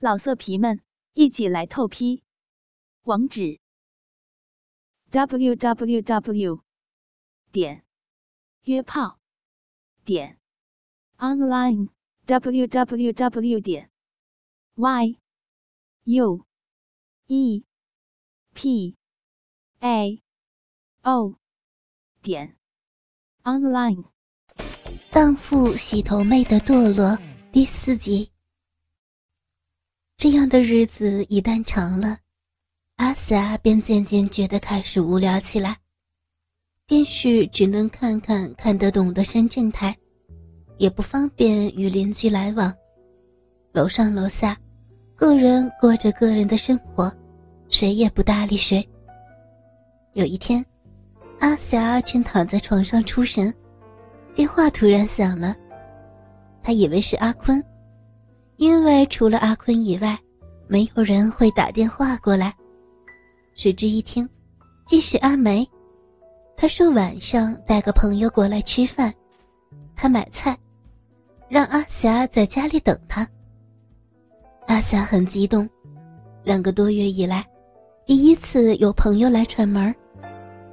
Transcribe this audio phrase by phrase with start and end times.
[0.00, 0.80] 老色皮们，
[1.14, 2.22] 一起来透批！
[3.02, 3.58] 网址
[5.10, 6.62] ：w w w
[7.50, 7.84] 点
[8.62, 9.18] 约炮
[10.04, 10.38] 点
[11.16, 11.88] online
[12.26, 13.90] w w w 点
[14.76, 15.18] y
[16.04, 16.46] u
[17.26, 17.64] e
[18.54, 18.96] p
[19.80, 20.22] a
[21.02, 21.34] o
[22.22, 22.56] 点
[23.42, 24.04] online。
[25.10, 27.18] 荡妇洗头妹的堕落
[27.50, 28.30] 第四集。
[30.18, 32.18] 这样的日子一旦长了，
[32.96, 35.76] 阿霞便渐渐觉得开始无聊起来。
[36.88, 39.96] 电视只能看看看得懂的深圳台，
[40.76, 42.74] 也不方便与邻居来往。
[43.70, 44.56] 楼上楼下，
[45.14, 47.14] 个人过着个人的生活，
[47.68, 48.84] 谁也不搭理谁。
[50.14, 50.66] 有一天，
[51.38, 53.54] 阿霞正躺在床上出神，
[54.34, 55.54] 电话突然响了，
[56.60, 57.64] 她以为是阿坤。
[58.58, 60.18] 因为除了阿坤以外，
[60.66, 62.52] 没有人会打电话过来。
[63.54, 64.28] 谁知一听，
[64.84, 65.66] 竟是阿梅。
[66.56, 69.14] 她说晚上带个朋友过来吃饭，
[69.94, 70.56] 她买菜，
[71.48, 73.26] 让阿霞在家里等她。
[74.66, 75.68] 阿霞很激动，
[76.42, 77.46] 两个多月以来，
[78.06, 79.94] 第一次有朋友来串门，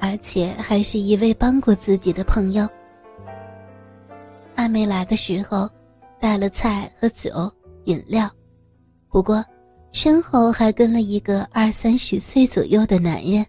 [0.00, 2.66] 而且还是一位帮过自己的朋友。
[4.54, 5.68] 阿梅来的时候，
[6.18, 7.30] 带了菜和酒。
[7.84, 8.30] 饮料，
[9.08, 9.44] 不过
[9.92, 13.44] 身后还跟了一个二三十岁左右的男人。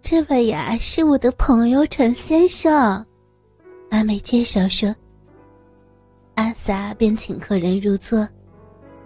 [0.00, 3.04] 这位呀是我的朋友陈先生，
[3.90, 4.94] 阿美介绍说。
[6.34, 8.28] 阿萨便请客人入座，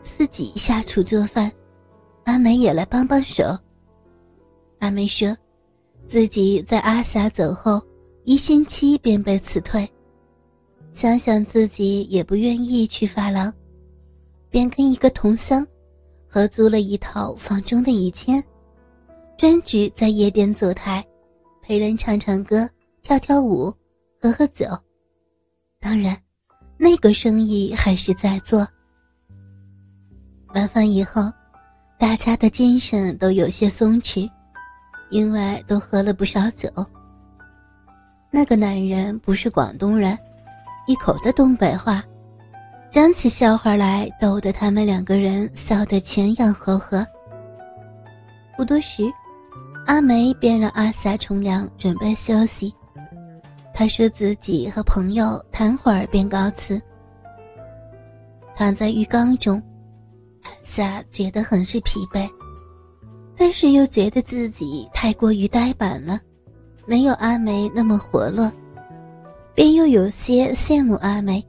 [0.00, 1.52] 自己下厨做饭，
[2.24, 3.44] 阿美也来帮帮手。
[4.78, 5.36] 阿美说，
[6.06, 7.82] 自己在阿萨走后
[8.24, 9.86] 一星期便被辞退。
[10.98, 13.54] 想想自己也不愿意去发廊，
[14.50, 15.64] 便跟一个同乡
[16.26, 18.42] 合租了一套房中的一间，
[19.36, 21.06] 专职在夜店坐台，
[21.62, 22.68] 陪人唱唱歌、
[23.00, 23.72] 跳跳舞、
[24.20, 24.66] 喝喝酒。
[25.78, 26.20] 当然，
[26.76, 28.66] 那个生意还是在做。
[30.52, 31.32] 晚饭以后，
[31.96, 34.28] 大家的精神都有些松弛，
[35.10, 36.68] 因为都喝了不少酒。
[38.32, 40.18] 那个男人不是广东人。
[40.88, 42.02] 一口的东北话，
[42.88, 47.06] 讲起笑话来逗得他们两个人笑得前仰后合。
[48.56, 49.02] 不多时，
[49.84, 52.74] 阿梅便让阿霞冲凉准备休息。
[53.74, 56.80] 她说自己和朋友谈会儿便告辞。
[58.56, 59.62] 躺在浴缸中，
[60.42, 62.26] 阿霞觉得很是疲惫，
[63.36, 66.18] 但是又觉得自己太过于呆板了，
[66.86, 68.50] 没有阿梅那么活络。
[69.58, 71.44] 便又有些羡慕阿梅，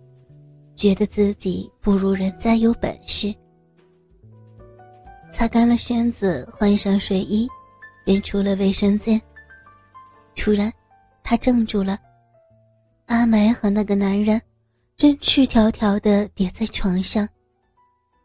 [0.75, 3.31] 觉得自己不如人家有本事。
[5.31, 7.47] 擦干了身子，换上睡衣，
[8.03, 9.21] 便出了卫生间。
[10.35, 10.73] 突然，
[11.21, 11.99] 他怔住了。
[13.05, 14.41] 阿梅和那个男人
[14.97, 17.29] 正赤条条的叠在床上，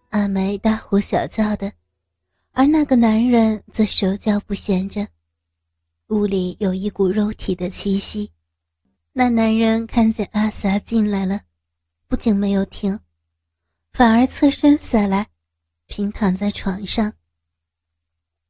[0.09, 1.71] 阿梅大呼小叫的，
[2.53, 5.07] 而那个男人则手脚不闲着。
[6.09, 8.31] 屋里有一股肉体的气息。
[9.17, 11.41] 那男人看见阿霞进来了，
[12.09, 12.99] 不仅没有停，
[13.93, 15.29] 反而侧身下来，
[15.87, 17.13] 平躺在床上。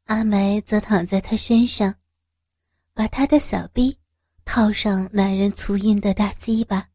[0.07, 1.95] 阿梅则躺在他身上，
[2.95, 3.95] 把他的小臂
[4.47, 6.89] 套上男人粗硬的大鸡巴。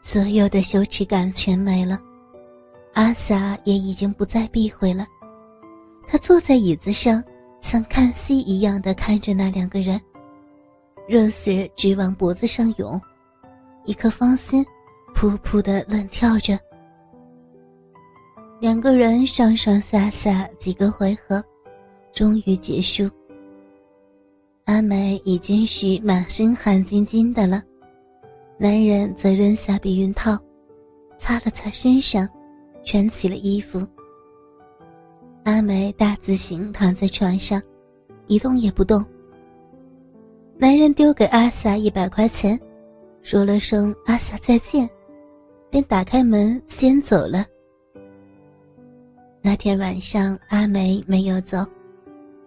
[0.00, 2.00] 所有的羞耻感全没了，
[2.94, 5.06] 阿霞也已经不再避讳了。
[6.08, 7.22] 她坐在椅子上，
[7.60, 10.00] 像看戏一样的看着那两个人。
[11.08, 13.00] 热血直往脖子上涌，
[13.84, 14.64] 一颗芳心
[15.14, 16.58] 噗噗的乱跳着。
[18.60, 21.42] 两个人上上下下几个回合，
[22.12, 23.08] 终于结束。
[24.64, 27.62] 阿梅已经是满身汗津津的了，
[28.58, 30.36] 男人则扔下避孕套，
[31.16, 32.28] 擦了擦身上，
[32.82, 33.86] 穿起了衣服。
[35.44, 37.62] 阿梅大字形躺在床上，
[38.26, 39.04] 一动也不动。
[40.58, 42.58] 男人丢给阿霞一百块钱，
[43.20, 44.88] 说了声“阿霞再见”，
[45.68, 47.44] 便打开门先走了。
[49.42, 51.58] 那天晚上，阿梅没有走，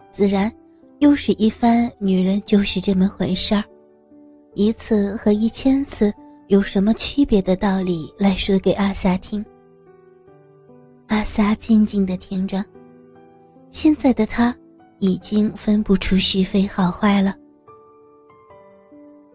[0.09, 0.51] 自然
[0.97, 3.63] 又是一番“女人就是这么回事儿，
[4.55, 6.11] 一次和一千次
[6.47, 9.45] 有什么区别”的道理来说给阿霞听。
[11.09, 12.65] 阿霞静静的听着，
[13.69, 14.55] 现在的她
[14.97, 17.35] 已经分不出是非好坏了。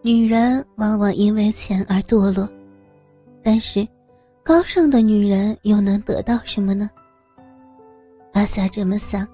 [0.05, 2.47] 女人往往因为钱而堕落，
[3.41, 3.87] 但是，
[4.43, 6.87] 高尚的女人又能得到什么呢？
[8.33, 9.27] 阿霞这么想，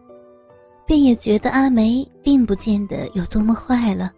[0.85, 4.13] 便也觉得阿梅并不见得有多么坏了。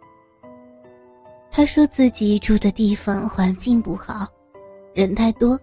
[1.50, 4.28] 她说自己住的地方环境不好，
[4.94, 5.60] 人太多，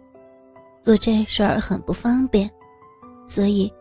[0.82, 2.50] 做这事儿很不方便，
[3.24, 3.72] 所以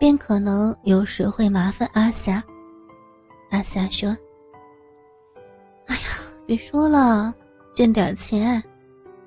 [0.00, 2.42] 便可能有时会麻烦阿霞。
[3.50, 4.16] 阿霞说：“，
[6.46, 7.34] 别说了，
[7.74, 8.62] 挣点钱，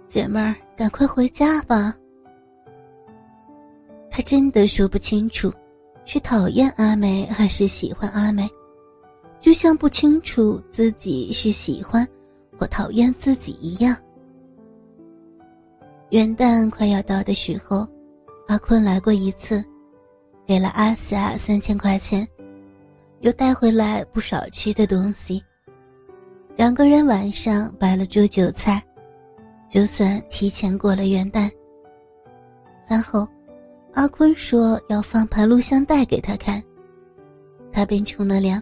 [0.07, 1.93] 姐妹儿，赶快回家吧。”
[4.09, 5.51] 他真的说不清楚，
[6.05, 8.49] 是讨厌阿梅还是喜欢阿梅，
[9.39, 12.07] 就像不清楚自己是喜欢
[12.57, 13.95] 或讨厌自己一样。
[16.09, 17.87] 元旦快要到的时候，
[18.47, 19.63] 阿坤来过一次，
[20.47, 22.27] 给了阿霞三千块钱。
[23.21, 25.43] 又带回来不少吃的东西。
[26.59, 28.83] 两个人晚上摆了桌酒菜，
[29.69, 31.49] 就算提前过了元旦。
[32.85, 33.25] 饭后，
[33.93, 36.61] 阿坤说要放盘录像带给他看，
[37.71, 38.61] 他便冲了凉，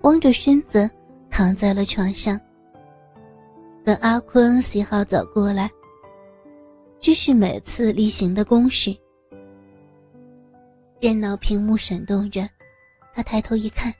[0.00, 0.90] 光着身子
[1.30, 2.36] 躺在了床上。
[3.84, 5.70] 等阿坤洗好澡过来，
[6.98, 8.92] 这是每次例行的公事。
[10.98, 12.42] 电脑屏幕闪动着。
[13.14, 13.94] 他抬头一看，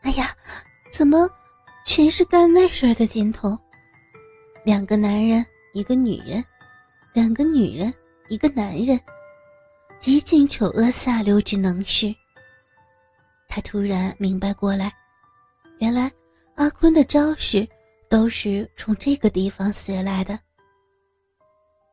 [0.00, 0.34] 哎呀，
[0.90, 1.30] 怎么
[1.88, 3.58] 全是干那事的镜头？
[4.62, 6.44] 两个男人，一个女人，
[7.14, 7.92] 两个女人，
[8.28, 9.00] 一个男人，
[9.98, 12.14] 极尽丑恶下流之能事。
[13.48, 14.92] 他突然明白过来，
[15.78, 16.12] 原来
[16.56, 17.66] 阿坤的招式
[18.10, 20.38] 都是从这个地方学来的。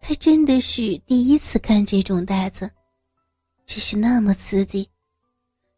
[0.01, 2.69] 他真的是第一次看这种袋子，
[3.65, 4.89] 只是那么刺激。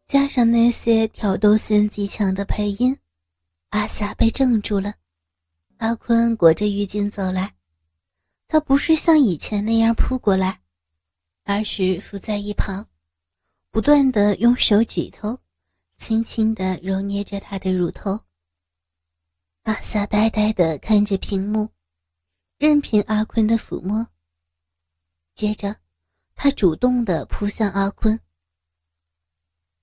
[0.08, 2.98] 加上那些挑逗性极强的配音，
[3.70, 4.94] 阿霞被怔住了。
[5.78, 7.54] 阿坤裹着浴巾走来，
[8.48, 10.60] 他不是像以前那样扑过来，
[11.44, 12.88] 而是伏在一旁，
[13.70, 15.38] 不断的用手指头
[15.96, 18.18] 轻轻的揉捏着她的乳头。
[19.64, 21.68] 阿霞呆呆的看着屏幕，
[22.56, 24.06] 任凭阿坤的抚摸。
[25.34, 25.76] 接着，
[26.34, 28.18] 他主动的扑向阿坤。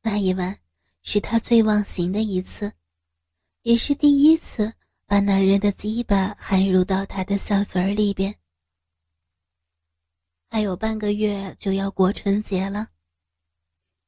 [0.02, 0.58] 那一晚
[1.04, 2.74] 是他最忘形的一次，
[3.66, 4.72] 也是第一次
[5.08, 8.36] 把男人的鸡巴含入到他的小嘴里边。
[10.52, 12.90] 还有半个月就要过春节了，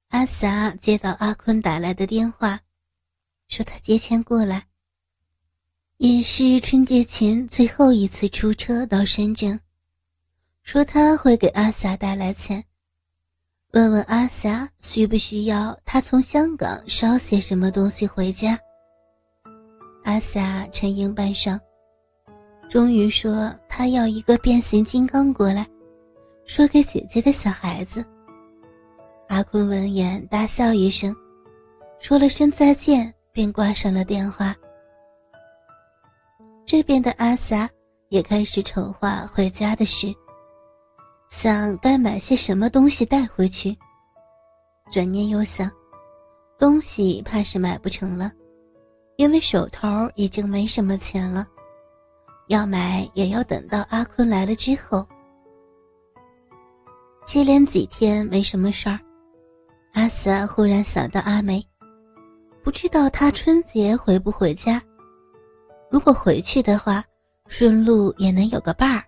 [0.09, 2.59] 阿霞接到阿坤打来的电话，
[3.47, 4.67] 说他借钱过来，
[5.97, 9.59] 也是春节前最后一次出车到深圳，
[10.61, 12.63] 说他会给阿霞带来钱。
[13.71, 18.55] 问问阿霞需不需要他从香港捎些什么东西回家。
[20.07, 21.59] 阿霞沉吟半晌，
[22.69, 25.67] 终于说他要一个变形金刚过来，
[26.45, 28.05] 说给姐姐的小孩子。
[29.27, 31.13] 阿坤闻言大笑一声，
[31.99, 34.55] 说了声再见，便挂上了电话。
[36.65, 37.69] 这边的阿霞
[38.07, 40.07] 也开始筹划回家的事。
[41.27, 43.77] 想该买些什么东西带回去，
[44.89, 45.69] 转念又想，
[46.57, 48.31] 东西怕是买不成了，
[49.17, 51.45] 因为手头已经没什么钱了，
[52.49, 55.05] 要买也要等到阿坤来了之后。
[57.25, 58.99] 接连几天没什么事儿，
[59.93, 61.61] 阿瑟忽然想到阿梅，
[62.63, 64.79] 不知道她春节回不回家，
[65.89, 67.03] 如果回去的话，
[67.47, 69.03] 顺路也能有个伴儿。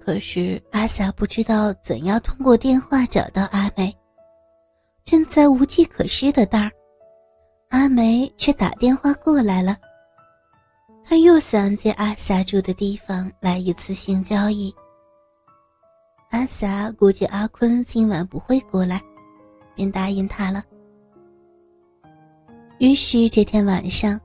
[0.00, 3.94] 可是阿霞不知道怎样通过电话找到阿梅，
[5.04, 6.72] 正在无计可施的当儿，
[7.70, 9.76] 阿梅却打电话过来了。
[11.04, 14.74] 他又想借阿霞住的地方来一次性交易。
[16.30, 19.00] 阿霞估计阿坤今晚不会过来，
[19.74, 20.62] 便答应他了。
[22.78, 24.20] 于是这天晚上，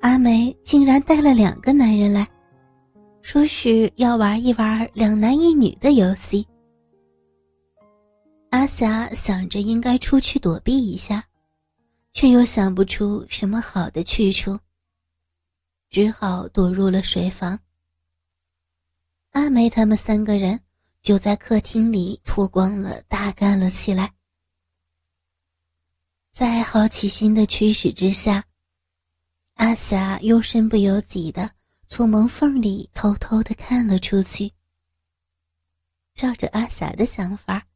[0.00, 2.26] 阿梅竟然带了两个男人来。
[3.22, 6.46] 说是要玩一玩两男一女的游戏。
[8.50, 11.24] 阿霞想着应该出去躲避一下，
[12.16, 14.58] 却又想不出什么好的去处，
[15.90, 17.60] 只好躲入了水房。
[19.32, 20.58] 阿梅他们三个人
[21.02, 24.14] 就在客厅里脱光了，大干了起来。
[26.32, 28.42] 在好奇心的驱使之下，
[29.56, 31.50] 阿霞又身不由己的。
[31.86, 34.50] 从门缝里偷偷的看了出去。
[36.14, 37.68] 照着阿霞的想法，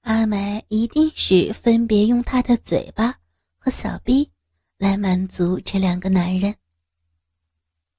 [0.00, 3.19] 阿梅一定是分别用她的嘴巴
[3.60, 4.28] 和小臂
[4.78, 6.54] 来满足这两个男人，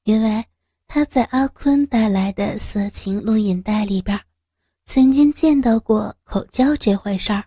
[0.03, 0.43] 因为
[0.87, 4.19] 他在阿坤带来的色情录影带里边，
[4.85, 7.43] 曾经见到过口交这回事儿，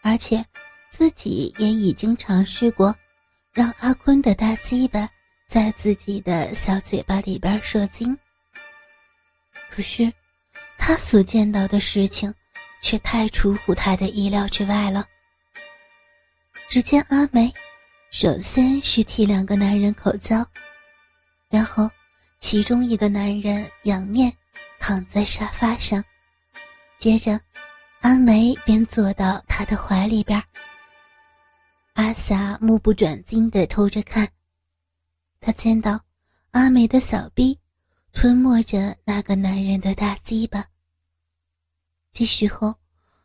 [0.00, 0.42] 而且
[0.90, 2.94] 自己也已经尝试过，
[3.52, 5.08] 让阿坤的大鸡巴
[5.48, 8.16] 在自己的小嘴巴里边射精。
[9.68, 10.10] 可是，
[10.78, 12.32] 他所见到的事情，
[12.80, 15.04] 却太出乎他的意料之外了。
[16.68, 17.52] 只见阿梅，
[18.10, 20.44] 首先是替两个男人口交，
[21.48, 21.88] 然后
[22.38, 24.32] 其中一个男人仰面
[24.78, 26.02] 躺在沙发上，
[26.96, 27.40] 接着
[28.00, 30.42] 阿梅便坐到他的怀里边。
[31.94, 34.28] 阿霞目不转睛地偷着看，
[35.40, 36.00] 他见到
[36.50, 37.58] 阿梅的小臂。
[38.16, 40.64] 吞没着那个男人的大鸡巴。
[42.12, 42.72] 这时候，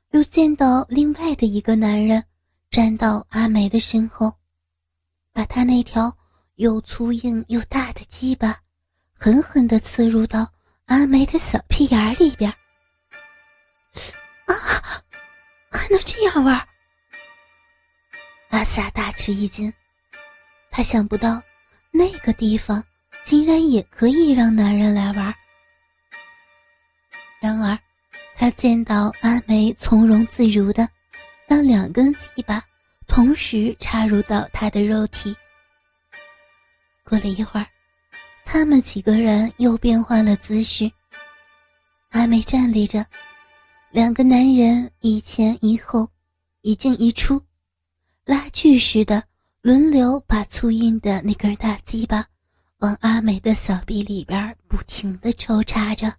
[0.09, 2.25] 又见到另外的一个男人
[2.69, 4.33] 站到阿梅的身后，
[5.33, 6.15] 把他那条
[6.55, 8.55] 又粗硬又大的鸡巴
[9.13, 10.47] 狠狠地刺入到
[10.85, 12.49] 阿梅的小屁眼里边。
[14.45, 14.53] 啊，
[15.71, 16.67] 还能这样玩？
[18.49, 19.73] 阿夏大吃一惊，
[20.71, 21.41] 他想不到
[21.91, 22.83] 那个地方。
[23.21, 25.35] 竟然也可以让男人来玩。
[27.41, 27.77] 然而，
[28.35, 30.87] 他见到阿梅从容自如的
[31.49, 32.63] 让两根鸡巴
[33.07, 35.35] 同时插入到他的肉体。
[37.03, 37.65] 过了一会儿，
[38.45, 40.87] 他们几个人又变换了姿势。
[42.11, 43.03] 阿美站立着，
[43.89, 46.07] 两个男人一前一后，
[46.61, 47.41] 一进一出，
[48.25, 49.23] 拉锯似的
[49.63, 52.23] 轮流把粗硬的那根大鸡巴。
[52.77, 56.13] 往阿美的小臂里边不停的抽插着，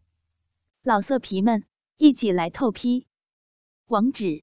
[0.82, 1.62] 老色皮们
[1.98, 3.06] 一起来透批，
[3.86, 4.42] 网址